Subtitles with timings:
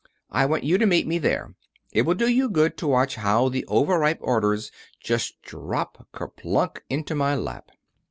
[0.31, 1.53] I want you to meet me there.
[1.91, 6.83] It will do you good to watch how the overripe orders just drop, ker plunk,
[6.89, 7.69] into my lap."